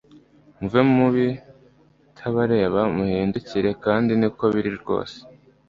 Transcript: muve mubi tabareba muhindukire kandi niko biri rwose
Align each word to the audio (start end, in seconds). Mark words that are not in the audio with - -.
muve 0.59 0.81
mubi 0.95 1.27
tabareba 2.17 2.81
muhindukire 2.95 3.69
kandi 3.83 4.11
niko 4.19 4.43
biri 4.53 4.71
rwose 4.79 5.17